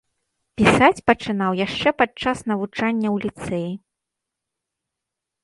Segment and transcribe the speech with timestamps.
[0.59, 3.69] Пісаць пачынаў яшчэ падчас навучання ў ліцэі.